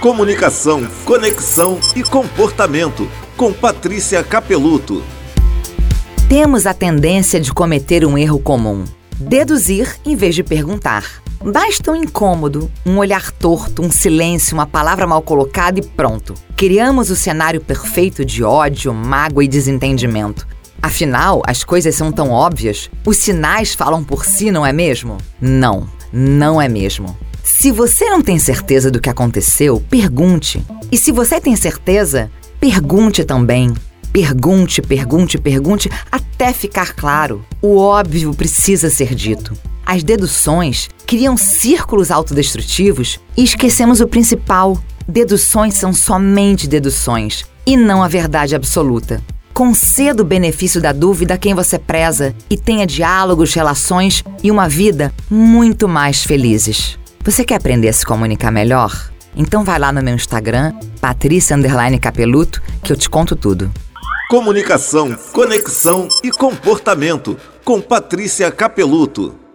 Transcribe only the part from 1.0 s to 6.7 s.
conexão e comportamento. Com Patrícia Capeluto. Temos